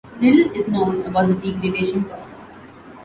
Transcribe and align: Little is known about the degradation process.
Little 0.19 0.49
is 0.57 0.67
known 0.67 1.05
about 1.05 1.27
the 1.27 1.35
degradation 1.35 2.05
process. 2.05 2.49